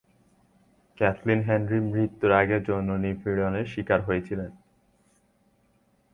[0.97, 4.51] Kathleen Henry মৃত্যুর আগে যৌন নিপীড়নের শিকার হয়েছিলেন।